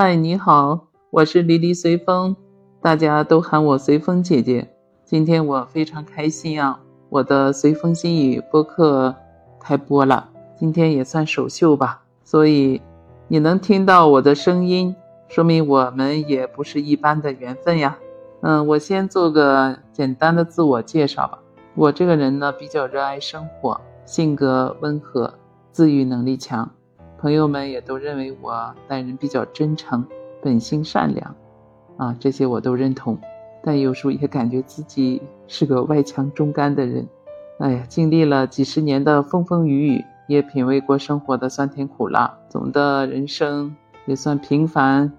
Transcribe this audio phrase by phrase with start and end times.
[0.00, 2.36] 嗨，你好，我是离离随风，
[2.80, 4.70] 大家都喊我随风姐姐。
[5.04, 6.78] 今天我非常开心啊，
[7.08, 9.12] 我的随风心语播客
[9.58, 12.80] 开播了，今天也算首秀吧，所以
[13.26, 14.94] 你能听到我的声音，
[15.26, 17.98] 说明我们也不是一般的缘分呀。
[18.42, 21.40] 嗯，我先做个简单的自我介绍吧。
[21.74, 25.34] 我这个人呢，比较热爱生活，性格温和，
[25.72, 26.70] 自愈能力强。
[27.18, 30.06] 朋友们也都认为我待人比较真诚，
[30.40, 31.34] 本性善良，
[31.96, 33.18] 啊，这些我都认同。
[33.60, 37.04] 但有时候也感觉自己是个外强中干的人。
[37.58, 43.74] 哎呀，经历了几十年的风风雨雨，也品味过生活的酸甜苦辣，总的人生
[44.06, 45.12] 也算平凡，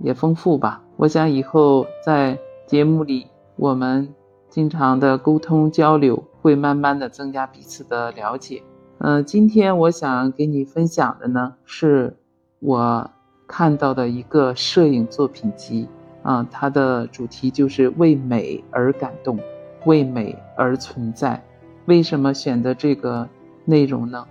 [0.00, 0.82] 也丰富吧。
[0.96, 3.26] 我想以后在节目里，
[3.56, 4.14] 我们
[4.50, 8.62] 经常的沟通交流，会慢慢的增加彼此的了解。
[9.00, 12.16] 嗯，今天我想给你分享的呢，是
[12.58, 13.08] 我
[13.46, 15.86] 看到的一个摄影作品集
[16.24, 19.38] 啊，它的主题就是为美而感动，
[19.84, 21.40] 为美而存在。
[21.84, 23.28] 为什么选择这个
[23.64, 24.26] 内容呢？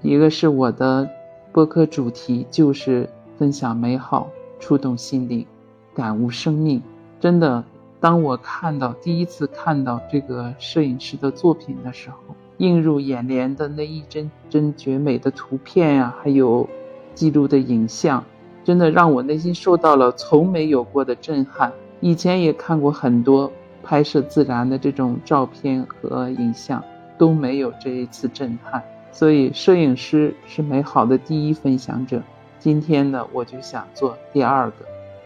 [0.00, 1.06] 一个是我的
[1.52, 3.06] 播客主题就是
[3.36, 4.26] 分享美好，
[4.58, 5.46] 触动心灵，
[5.94, 6.82] 感悟生命。
[7.20, 7.62] 真的，
[8.00, 12.16] 当我看到第一次看到这个摄影师的作品的时候。
[12.58, 16.68] 映入眼帘的那一帧帧绝美的图片呀，还有
[17.14, 18.24] 记录的影像，
[18.62, 21.72] 真的让我内心受到了从没有过的震撼。
[22.00, 23.50] 以前也看过很多
[23.82, 26.82] 拍摄自然的这种照片和影像，
[27.18, 28.82] 都没有这一次震撼。
[29.10, 32.22] 所以，摄影师是美好的第一分享者。
[32.58, 34.76] 今天呢，我就想做第二个。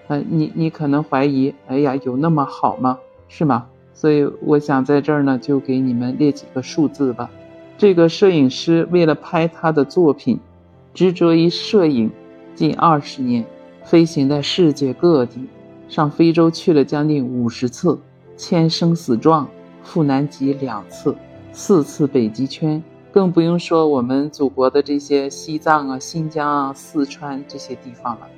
[0.08, 2.98] 呃，你你可能怀疑，哎呀，有那么好吗？
[3.28, 3.66] 是吗？
[3.96, 7.30] 所以我想在这儿呢，就给你们列几个数字吧。
[7.78, 10.38] 这个摄影师为了拍他的作品，
[10.92, 12.10] 执着于摄影
[12.54, 13.42] 近二十年，
[13.84, 15.48] 飞行在世界各地，
[15.88, 17.98] 上非洲去了将近五十次，
[18.36, 19.48] 签生死状，
[19.82, 21.16] 赴南极两次，
[21.50, 28.28] 四次北极圈，更不用说我们祖国的这些西藏啊、新疆啊、四川这些地方了。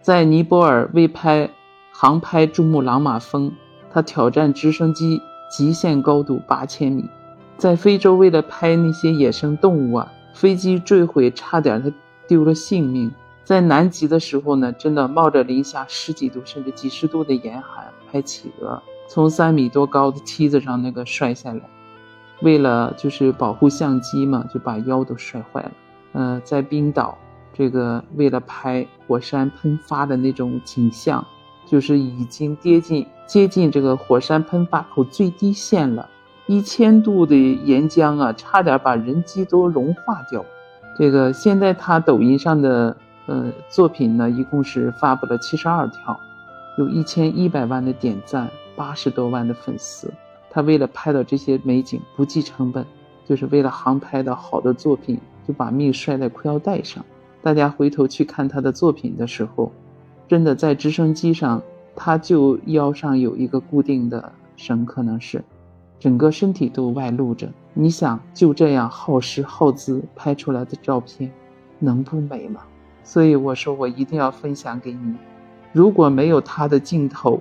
[0.00, 1.50] 在尼泊尔为拍
[1.90, 3.52] 航拍珠穆朗玛峰。
[3.92, 5.20] 他挑战直升机
[5.50, 7.04] 极限高度八千米，
[7.58, 11.92] 在非洲为了拍那些野生动物啊，飞机坠毁，差点他
[12.26, 13.12] 丢了性命。
[13.44, 21.60] 在南极的时候呢，真的冒着零下十几度甚至几十度的严寒拍企鹅，从三米多高的梯子上那个摔下来，
[22.40, 25.72] 为了就是保护相机嘛，就把腰都摔坏了。
[26.12, 27.18] 呃，在冰岛，
[27.52, 31.22] 这个为了拍火山喷发的那种景象。
[31.72, 36.06] 就是已经接近接近这个火山喷发口最低线了，
[36.46, 40.44] 一千度的岩浆啊，差点把人机都融化掉。
[40.98, 42.94] 这个现在他抖音上的
[43.24, 46.20] 呃作品呢，一共是发布了七十二条，
[46.76, 50.12] 有一千一百万的点赞，八十多万的粉丝。
[50.50, 52.84] 他为了拍到这些美景，不计成本，
[53.26, 55.18] 就是为了航拍的好的作品，
[55.48, 57.02] 就把命摔在裤腰带上。
[57.40, 59.72] 大家回头去看他的作品的时候。
[60.28, 61.62] 真的在直升机上，
[61.94, 65.42] 他就腰上有一个固定的绳，可能是
[65.98, 67.48] 整个身体都外露着。
[67.74, 71.30] 你想就这样耗时耗资拍出来的照片，
[71.78, 72.62] 能不美吗？
[73.02, 75.16] 所以我说我一定要分享给你。
[75.72, 77.40] 如果没有他的镜头，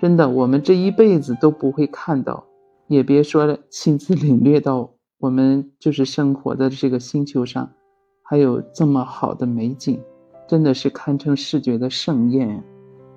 [0.00, 2.44] 真的我们这一辈子都不会看到，
[2.88, 7.70] 也别说亲自领略到我们就是生活的这个星球上
[8.22, 10.00] 还有这么好的美景。
[10.46, 12.62] 真的是堪称视觉的盛宴，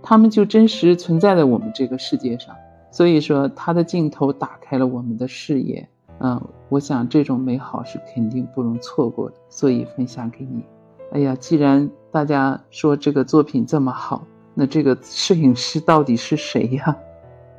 [0.02, 2.56] 他们就真实存在在我们这个世界上。
[2.92, 5.88] 所以说，他的镜头打开了我们的视野。
[6.22, 10.64] 嗯，我想这种美好是肯定不容错过的，所以分享给你。
[11.12, 16.98] 哎呀，既然大家说这个作品这么好，那这个摄影师到底是谁呀？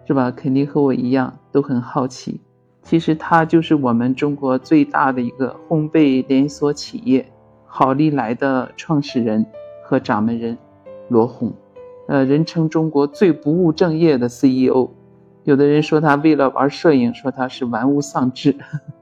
[0.07, 0.31] 是吧？
[0.33, 2.41] 肯定和我一样都很好奇。
[2.83, 7.25] 其实他就是我们中国最大的一个烘焙连锁企业
[7.65, 9.47] 好利来的创始人。
[9.91, 10.57] 和掌门人
[11.09, 11.53] 罗红，
[12.07, 14.89] 呃，人称中国最不务正业的 CEO。
[15.43, 18.55] 有的人说他为了玩摄影，说他是玩物丧志，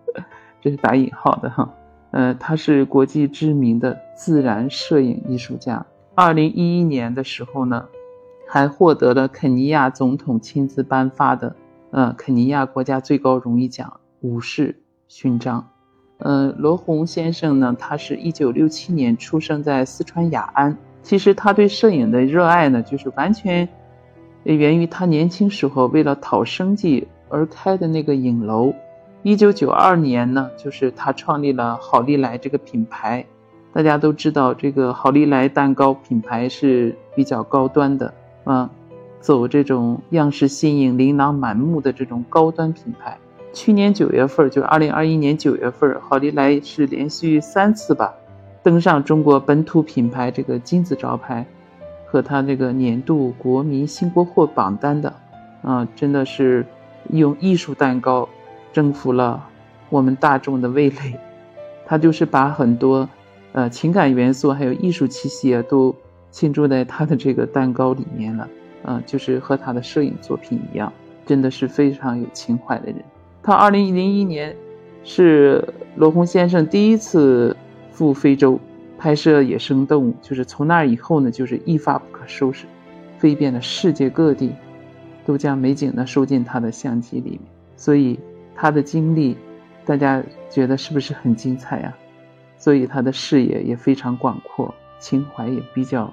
[0.62, 1.70] 这是打引号的哈。
[2.12, 5.84] 呃，他是国际知名的自然摄影艺术家。
[6.14, 7.84] 二零一一年的时候呢，
[8.48, 11.54] 还获得了肯尼亚总统亲自颁发的
[11.90, 15.68] 呃肯尼亚国家最高荣誉奖武士勋章。
[16.18, 20.76] 嗯，罗红先生呢，他是一九六七年出生在四川雅安。
[21.02, 23.68] 其实他对摄影的热爱呢，就是完全
[24.42, 28.74] 源于他年轻时候为了讨生计而开的那个影楼。
[29.22, 33.24] 一九九二年呢，就是他创立了好利来这个品牌，
[33.72, 38.12] 大家都知道，这个好利来蛋糕品牌是比较高端的
[38.44, 38.68] 啊，
[39.20, 43.16] 走这种样式新颖、琳琅满目的这种高端品牌。
[43.52, 48.14] 去年九月份，就二零二一年九月份，好利来是连续三次吧，
[48.62, 51.44] 登上中国本土品牌这个金字招牌
[52.06, 55.12] 和它这个年度国民新国货榜单的
[55.62, 56.64] 啊，真的是
[57.10, 58.28] 用艺术蛋糕
[58.72, 59.44] 征服了
[59.88, 61.18] 我们大众的味蕾。
[61.86, 63.08] 它就是把很多。
[63.52, 65.92] 呃，情感元素还有艺术气息啊，都
[66.30, 68.46] 倾注在他的这个蛋糕里面了。
[68.84, 70.92] 嗯，就是和他的摄影作品一样，
[71.24, 72.96] 真的是非常有情怀的人。
[73.48, 74.54] 他二零零一年
[75.02, 75.66] 是
[75.96, 77.56] 罗红先生第一次
[77.90, 78.60] 赴非洲
[78.98, 82.66] 拍摄野生动物，就是从那以后呢，就是一发不可收拾，
[83.16, 84.52] 飞遍了世界各地，
[85.24, 87.40] 都将美景呢收进他的相机里面。
[87.74, 88.20] 所以
[88.54, 89.34] 他的经历，
[89.86, 91.94] 大家觉得是不是很精彩呀？
[92.58, 96.12] 所以他的视野也非常广阔，情怀也比较，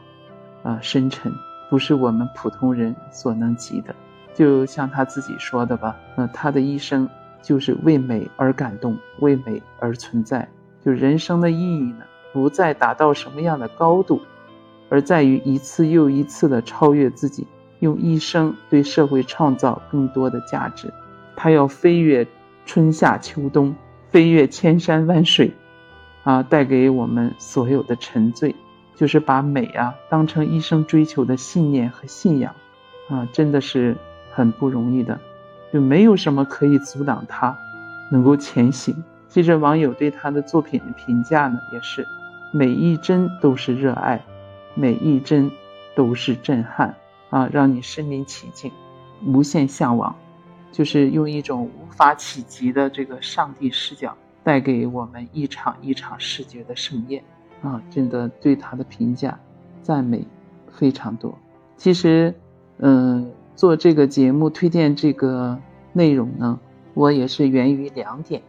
[0.64, 1.30] 啊深沉，
[1.70, 3.94] 不是我们普通人所能及的。
[4.34, 7.10] 就像他自己说的吧，呃，他的一生
[7.46, 10.50] 就是为美而感动，为美而存在。
[10.84, 12.04] 就人生的意义呢，
[12.34, 14.20] 不在达到什么样的高度，
[14.90, 17.48] 而在于一次又一次的超越自己，
[17.80, 20.92] 用一生对社会创造更多的价值。
[21.36, 22.28] 他要飞越
[22.66, 23.76] 春夏秋冬，
[24.10, 25.54] 飞越千山万水。
[26.24, 28.56] 啊，带给我们所有的沉醉，
[28.96, 32.56] 就是把美啊当成一生追求的信念和信仰，
[33.10, 33.96] 啊，真的是
[34.32, 35.20] 很不容易的，
[35.76, 37.54] 就没有什么可以阻挡他
[38.10, 38.96] 能够前行。
[39.28, 42.08] 记着网友对他的作品的评价呢，也是
[42.54, 44.24] 每一帧都是热爱，
[44.74, 45.52] 每一帧
[45.94, 46.96] 都是震撼
[47.30, 48.72] 啊，让你身临其境，
[49.26, 50.16] 无限向往，
[50.72, 54.16] 就是用一种无法企及的这个上帝视角。
[54.46, 57.22] 带给我们一场一场视觉的盛宴
[57.62, 57.82] 啊！
[57.90, 59.38] 真的对他的评价、
[59.82, 60.26] 赞美
[60.72, 61.38] 非常多。
[61.76, 62.34] 其实，
[62.78, 65.58] 嗯，做这个节目推荐这个
[65.94, 66.60] 内容呢，
[66.94, 68.42] 我也是源于两点。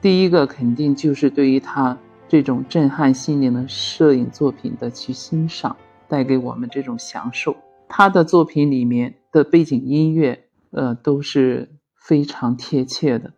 [0.00, 1.96] 第一个肯定就是对于他
[2.28, 5.76] 这种震撼心灵的摄影作品的去欣赏，
[6.08, 7.54] 带给我们这种享受。
[7.88, 10.38] 他的作品里面的背景音乐，
[10.72, 13.32] 呃，都是非常贴切的，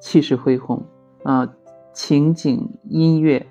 [0.00, 0.84] 气势恢宏。
[1.22, 1.46] 啊，
[1.92, 3.46] 情景音乐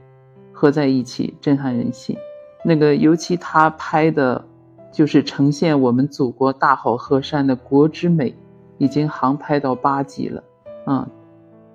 [0.51, 2.17] 合在一起，震撼人心。
[2.65, 4.43] 那个尤其他拍的，
[4.91, 8.35] 就是呈现我们祖国大好河山的国之美，
[8.77, 10.43] 已经航拍到八级了。
[10.85, 11.07] 嗯，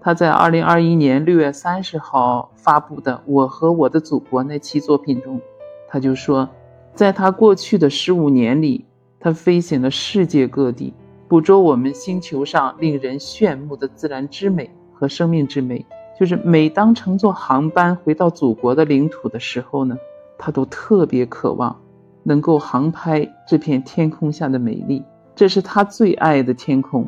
[0.00, 5.40] 他在二零二一年六月三十号发布的《我和我的祖国》那期作品中，
[5.88, 6.49] 他就说，
[6.94, 8.84] 在他过去的十五年里，
[9.20, 10.93] 他飞行了世界各地，
[11.28, 14.70] 捕捉我们星球上令人炫目的自然之美。
[14.96, 15.84] 和生命之美，
[16.19, 19.99] 就是每当乘坐航班回到祖国的领土的时候呢，
[20.38, 21.76] 他都特别渴望
[22.24, 25.04] 能够航拍这片天空下的美丽。
[25.36, 27.06] 这是他最爱的天空，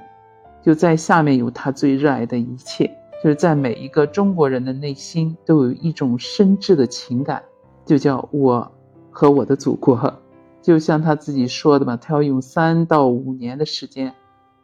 [0.62, 2.88] 就在下面有他最热爱的一切。
[3.24, 7.42] 就是在每一个中国人的内心都有一种深挚的情感，
[7.84, 8.70] 就叫我
[9.10, 10.12] 和我的祖国。
[10.60, 14.12] 就像他自己说的嘛，他要用三到五年的时间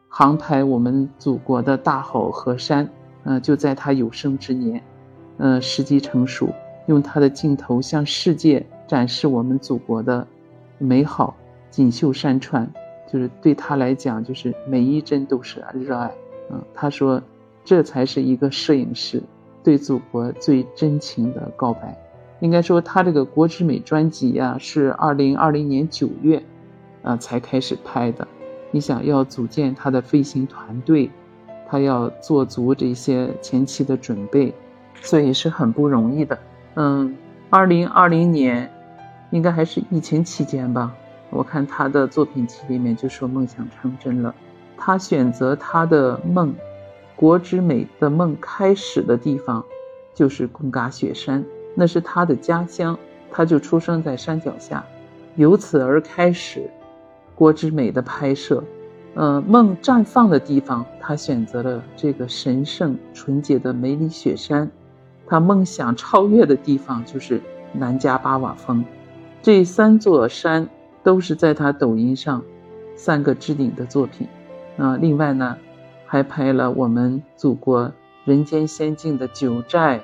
[0.06, 2.88] 航拍我们祖国的大好河山。
[3.24, 4.82] 嗯，就在他有生之年，
[5.38, 6.48] 嗯，时机成熟，
[6.86, 10.26] 用他的镜头向世界展示我们祖国的
[10.82, 11.34] 美好
[11.70, 12.68] 锦绣山川，
[13.10, 16.12] 就是对他来讲，就是每一帧都是热爱。
[16.50, 17.22] 嗯，他说，
[17.64, 19.22] 这才是一个摄影师
[19.62, 21.96] 对祖国最真情的告白。
[22.40, 26.42] 应该说，他这个国之美专辑呀，是二零二零年九月，
[27.02, 28.26] 啊，才开始拍的。
[28.70, 31.10] 你想要组建他的飞行团队。
[31.68, 34.52] 他要做足这些前期的准备，
[35.00, 36.38] 所以是很不容易的。
[36.74, 37.16] 嗯，
[37.48, 38.70] 二零二零年
[39.32, 40.94] 应该还是疫情期间吧。
[41.30, 44.32] 我看他的作品集里面就说梦想成真了。
[44.76, 46.54] 他选择他的梦，
[47.16, 49.64] 国之美的梦开始的地方
[50.14, 52.98] 就是贡嘎雪山，那是他的家乡，
[53.30, 54.84] 他就出生在山脚下，
[55.36, 56.68] 由此而开始
[57.34, 58.62] 国之美的拍摄。
[59.14, 64.70] 呃，梦绽放的地方，他选择了这个神圣纯洁的梅里雪山。
[65.26, 67.40] 他梦想超越的地方就是
[67.72, 68.84] 南迦巴瓦峰。
[69.42, 70.68] 这三座山
[71.02, 72.42] 都是在他抖音上
[72.94, 74.26] 三个置顶的作品。
[74.78, 75.58] 啊，另外呢，
[76.06, 77.92] 还拍了我们祖国
[78.24, 80.00] 人间仙境的九寨，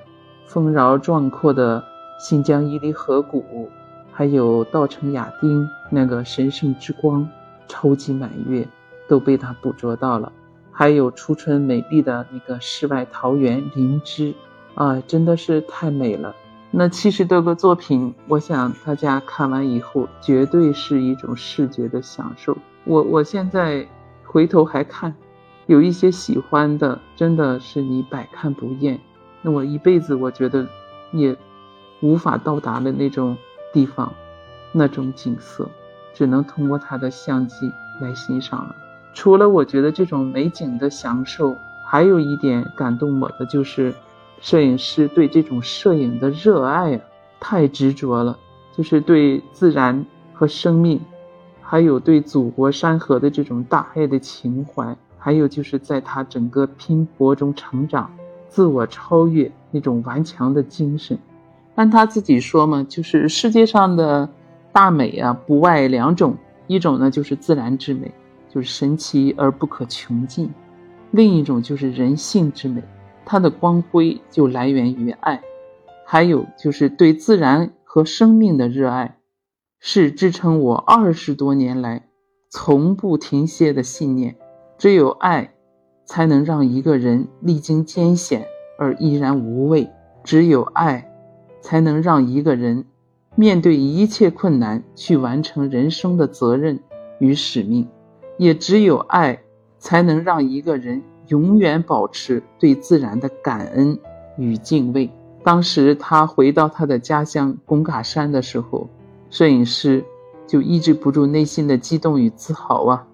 [0.46, 1.82] 丰饶壮阔的
[2.18, 3.70] 新疆伊犁河谷，
[4.12, 7.26] 还有稻城亚丁那个神圣之光，
[7.66, 8.66] 超级满月。
[9.08, 10.30] 都被他捕捉到了，
[10.70, 14.34] 还有初春美丽的那个世外桃源灵芝，
[14.74, 16.36] 啊，真的是太美了。
[16.70, 22.56] 那七十多个作品，我想大家看完以后，绝对是一种视觉的享受。
[22.84, 23.88] 我我现在
[24.22, 25.14] 回头还看，
[25.66, 29.00] 有一些喜欢的，真的是你百看不厌。
[29.40, 30.66] 那我一辈子，我觉得
[31.10, 31.34] 也
[32.00, 33.34] 无法到达的那种
[33.72, 34.12] 地方，
[34.70, 35.66] 那种景色，
[36.12, 37.72] 只能通过他的相机
[38.02, 38.76] 来欣赏了。
[39.14, 41.56] 除了我觉得这种美景的享受，
[41.86, 43.94] 还有一点感动我的就是，
[44.40, 47.00] 摄影师对这种摄影的热爱啊，
[47.40, 48.38] 太执着了，
[48.76, 51.00] 就是对自然和生命。
[51.60, 58.10] 还有对祖国山河的这种大爱的情怀，还有就是在他整个拼搏中成长、
[58.48, 61.18] 自我超越那种顽强的精神。
[61.74, 64.26] 按他自己说嘛，就是世界上的
[64.72, 66.34] 大美啊，不外两种，
[66.68, 68.10] 一种呢就是自然之美，
[68.48, 70.48] 就是神奇而不可穷尽；
[71.10, 72.82] 另一种就是人性之美，
[73.28, 75.42] 它的光辉就来源于爱。
[76.06, 79.18] 还有就是对自然和生命的热爱。
[79.80, 82.08] 是支撑我二十多年来
[82.50, 84.34] 从不停歇的信念。
[84.78, 85.52] 只有爱，
[86.04, 88.46] 才能让一个人历经艰险
[88.78, 89.88] 而依然无畏；
[90.24, 91.12] 只有爱，
[91.60, 92.86] 才能让一个人
[93.34, 96.80] 面对一切困难去完成人生的责任
[97.20, 97.84] 与使命；
[98.38, 99.42] 也只有爱，
[99.78, 103.98] 才能让一个人永远保持对自然的感恩
[104.36, 105.10] 与敬畏。
[105.42, 108.88] 当时他回到他的家乡贡嘎山的时候。
[109.30, 110.02] 摄影师
[110.46, 113.06] 就抑制不住内心的激动与自豪啊！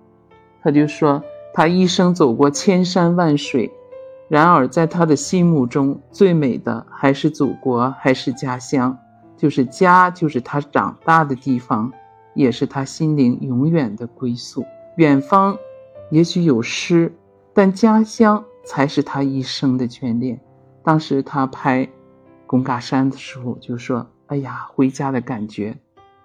[0.62, 1.20] 他就说，
[1.52, 3.72] 他一生走过千山万水，
[4.28, 8.96] 然而在他的心目中，最美的还是祖国，还是家乡。
[9.36, 11.92] 就是家，就是他长大的地方，
[12.34, 14.64] 也是他心灵永远的归宿。
[14.94, 15.58] 远方
[16.10, 17.12] 也许有诗，
[17.54, 20.38] 但家乡才是他一生的眷恋。
[20.82, 21.88] 当时他拍
[22.46, 25.76] 贡嘎山的时候，就说：“哎呀，回家的感觉。”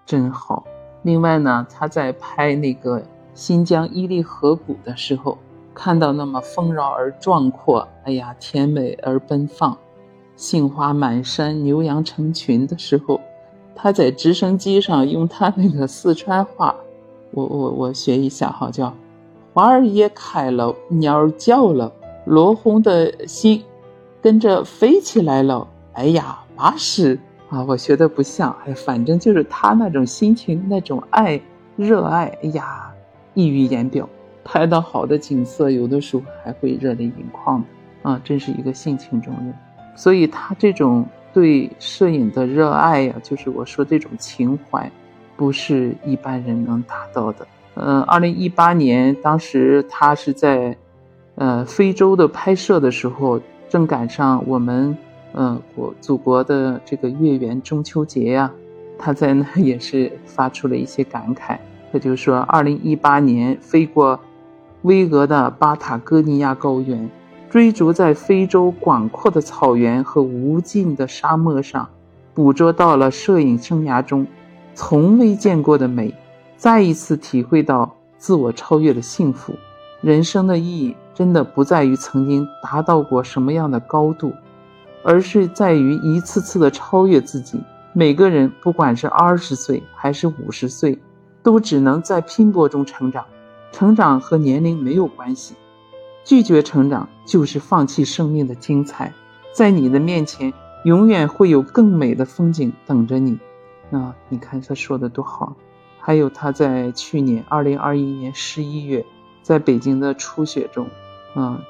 [0.05, 0.65] 真好。
[1.03, 3.01] 另外呢，他在拍那个
[3.35, 5.37] 新疆伊犁河谷的时候，
[5.73, 9.77] 看到那么丰饶而壮阔，哎呀，甜美而奔放，
[10.35, 13.21] 杏花满山，牛羊成群的时候，
[13.75, 16.75] 他在直升机上用他那个四川话，
[17.31, 18.93] 我我我学一下哈，叫
[19.59, 21.91] 花儿也开了，鸟儿叫了，
[22.23, 23.61] 罗红的心
[24.21, 27.19] 跟着飞起来了，哎呀，巴适。
[27.49, 31.41] 啊，我学的不像，哎，反正就是他那种心情，那种爱，
[31.75, 32.89] 热爱，哎呀，
[33.33, 34.07] 溢于言表。
[34.45, 39.53] 拍到好的景色，有的时候还会热泪盈眶的啊，真是一个性情中人。
[39.93, 44.89] 所以他这种对摄影的热爱呀，就是我说这种情怀，
[45.35, 47.45] 不是一般人能达到的。
[47.81, 50.77] 嗯，二零一八年，当时他是在，
[51.35, 54.97] 呃，非洲的拍摄的时候，正赶上我们。
[55.33, 58.51] 嗯，国祖国的这个月圆中秋节呀，
[58.97, 61.55] 他在那 也是发出了一些感慨。
[61.93, 64.19] 他就说，二零一八年飞过
[64.81, 67.07] 巍峨的巴塔哥尼亚高原，
[67.47, 71.87] 追逐在非洲广阔的草原和无尽的沙漠上，
[72.33, 74.25] 捕捉到了摄影生涯中
[74.73, 76.11] 从未见过的美，
[76.59, 79.55] 再一次体会到自我超越的幸福。
[80.01, 84.33] 人生的意义真的不在于曾经达到过什么样的高度。
[85.01, 87.57] 而是在于一次次的超越自己。
[87.93, 90.99] 每个人，不管是二十岁还是五十岁，
[91.41, 93.23] 都只能在拼搏中成长。
[93.71, 95.55] 成长和年龄没有关系。
[96.25, 99.13] 拒绝成长，就是放弃生命的精彩。
[99.53, 103.39] 在你的面前，永远会有更美的风景等着你。
[103.91, 105.55] 啊，你看他说的多好。
[106.09, 109.05] 还有他在去年二零二一年十一月，
[109.43, 110.87] 在北京的初雪中，
[111.35, 111.61] 啊，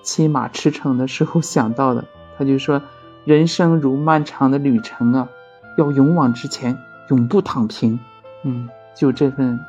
[0.00, 2.02] 骑马驰骋的时候想到的。
[2.38, 2.80] 他就说
[3.26, 5.28] ：“人生如漫长的旅程啊，
[5.76, 6.78] 要勇往直前，
[7.10, 8.00] 永不躺平。
[8.44, 9.60] 嗯，就这份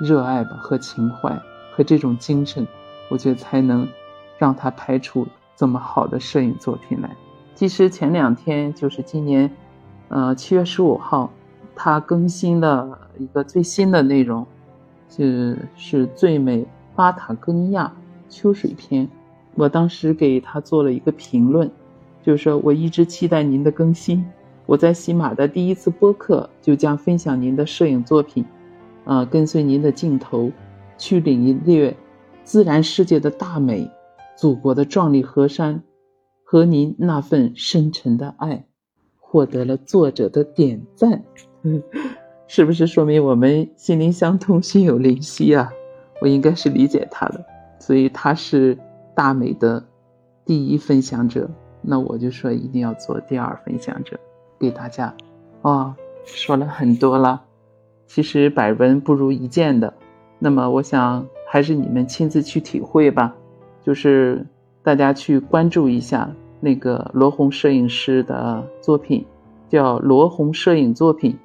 [0.00, 2.66] 热爱吧和情怀和这种精神，
[3.08, 3.88] 我觉得才能
[4.36, 7.08] 让他拍出这么好的摄影作品来。
[7.54, 9.48] 其实前两天就是今年，
[10.08, 11.30] 呃，七月十五号，
[11.76, 14.46] 他更新了一个最新的内容，
[15.08, 15.24] 就
[15.76, 17.92] 是最美巴塔哥尼亚
[18.28, 19.08] 秋水篇。
[19.54, 21.70] 我当时给他做了一个评论。”
[22.24, 24.24] 就是说，我一直期待您的更新。
[24.64, 28.42] 我在喜马的第一次播客就将分享您的摄影作品，
[29.04, 30.50] 啊，跟随您的镜头，
[30.96, 31.94] 去领略
[32.42, 33.90] 自然世界的大美，
[34.38, 35.82] 祖国的壮丽河山，
[36.42, 38.64] 和您那份深沉的爱，
[39.20, 41.22] 获得了作者的点赞。
[42.46, 45.72] 是不是说明我们心灵相通，心有灵犀啊？
[46.20, 47.44] 我应该是理解他的，
[47.78, 48.78] 所以他是
[49.14, 49.84] 大美的
[50.44, 51.50] 第一分享者。
[51.80, 54.18] 那我就说一定要做第二分享者，
[54.58, 54.70] 给。
[54.70, 55.14] 大家。
[55.62, 57.42] 哦，说了很多了，
[58.06, 59.92] 其实百闻不如一见的。
[60.38, 63.34] 那么我想还是你们亲自去体会吧，
[63.82, 64.46] 就是
[64.82, 69.24] 大家去关注一下那个罗红摄影师的作品，
[69.68, 71.38] 叫罗红摄影作品，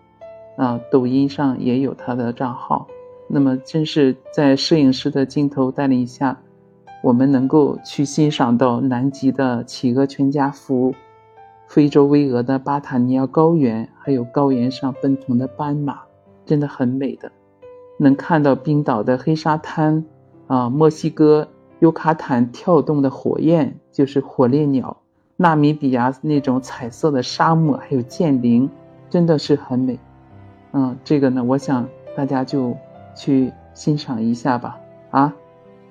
[0.59, 2.85] 啊，抖音上也有他的账号。
[3.29, 6.37] 那么正是在摄影师的镜头带领下，
[7.01, 10.93] 我们能够去欣赏到南极的企鹅全家福，
[11.65, 16.01] 非洲巍峨的巴塔尼亚高原，还有高原上奔腾的斑马，
[16.45, 17.31] 真的很美的。
[17.97, 20.03] 能看到冰岛的黑沙滩，
[20.47, 21.47] 啊，墨西哥
[21.79, 24.97] 尤卡坦跳动的火焰就是火烈鸟，
[25.37, 28.69] 纳米比亚那种彩色的沙漠，还有剑灵，
[29.09, 29.97] 真的是很美。
[30.73, 32.75] 嗯，这个呢，我想大家就
[33.15, 34.77] 去欣赏一下吧。
[35.11, 35.33] 啊，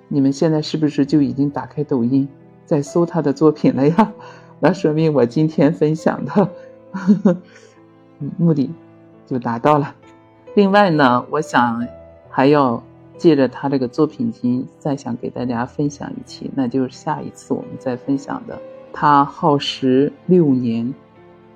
[0.08, 2.28] 你们现在是不是就已经打开抖音
[2.64, 4.12] 在搜他的作品了呀？
[4.60, 6.48] 那说明我今天分享的
[8.38, 8.70] 目的
[9.26, 9.94] 就达到了。
[10.54, 11.86] 另外呢，我想。
[12.30, 12.80] 还要
[13.16, 18.56] 借着他这个作品集，再想给大家分享一期，那就是下一次我们再分享的。
[18.92, 20.94] 他耗时六年，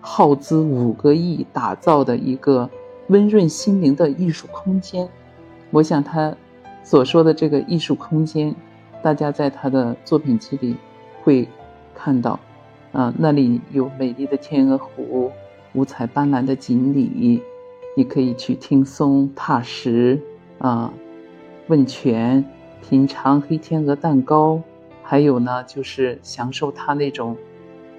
[0.00, 2.68] 耗资五个亿打造的一个
[3.12, 5.06] 温润心灵的艺术空间。
[5.70, 6.34] 我想他
[6.82, 8.54] 所说的这个艺术空间，
[9.02, 10.74] 大家在他的作品集里
[11.22, 11.46] 会
[11.94, 12.40] 看到，
[12.92, 15.30] 啊，那里有美丽的天鹅湖，
[15.74, 17.42] 五彩斑斓的锦鲤，
[17.94, 20.18] 你可以去听松踏石。
[20.58, 20.92] 啊，
[21.66, 22.44] 温泉，
[22.88, 24.60] 品尝黑天鹅蛋糕，
[25.02, 27.36] 还有呢，就是享受它那种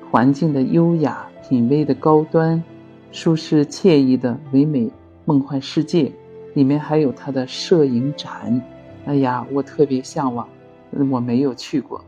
[0.10, 2.64] 环境的优雅、品味的高端、
[3.12, 4.90] 舒适惬意的唯美
[5.26, 6.12] 梦幻世界。
[6.54, 8.62] 里面还有他的摄影展，
[9.06, 10.48] 哎呀，我特别向往，
[11.10, 12.04] 我没有去过。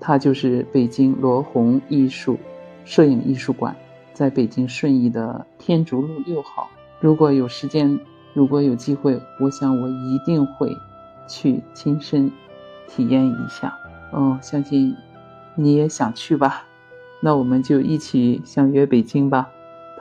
[0.00, 2.38] 他就是北京罗红艺术
[2.84, 3.76] 摄影艺术馆，
[4.12, 6.68] 在北京顺义的天竺路六号。
[7.00, 7.98] 如果有时间。
[8.34, 10.74] 如果有机会，我想我一定会
[11.28, 12.32] 去亲身
[12.88, 13.76] 体验一下。
[14.10, 14.96] 哦，相信
[15.54, 16.64] 你也想去吧？
[17.20, 19.50] 那我们就一起相约北京吧。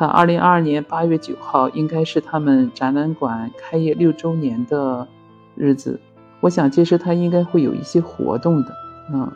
[0.02, 5.08] 他二零二二年八月九号应该是他们展览馆开业六周年的
[5.54, 6.00] 日子，
[6.40, 8.74] 我想届时他应该会有一些活动的。
[9.14, 9.32] 嗯，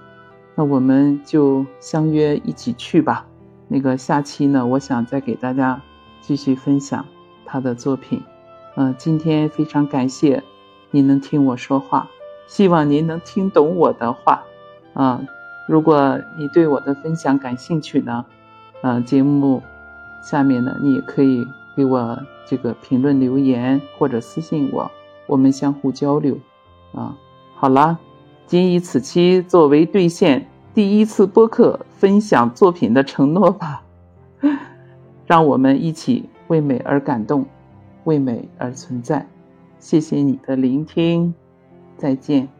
[0.56, 3.28] 那我们就相约一起去吧。
[3.68, 5.80] 那个下期呢，我想再给大家
[6.20, 7.06] 继续分享
[7.46, 8.24] 他的作品。
[8.76, 10.42] 嗯，今天非常感谢
[10.90, 12.10] 您能听我说话，
[12.48, 14.42] 希望您能听懂我的话。
[14.96, 15.22] 啊，
[15.68, 18.26] 如果你对我的分享感兴趣呢，
[18.82, 19.62] 呃，节目
[20.26, 21.46] 下面呢，你也可以
[21.78, 24.90] 给我这个评论留言或者私信我，
[25.28, 26.36] 我们相互交流。
[26.94, 27.16] 啊，
[27.54, 28.00] 好了，
[28.48, 33.84] 仅以此期作为兑现第一次播客分享作品的承诺吧。
[35.28, 37.46] 让我们一起为美而感动。
[38.06, 39.28] 为美而存在，
[39.80, 41.34] 谢谢你的聆听，
[41.98, 42.55] 再见。